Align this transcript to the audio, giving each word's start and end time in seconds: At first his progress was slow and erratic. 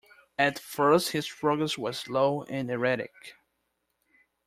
At 0.39 0.57
first 0.57 1.11
his 1.11 1.29
progress 1.29 1.77
was 1.77 1.99
slow 1.99 2.41
and 2.45 2.71
erratic. 2.71 3.13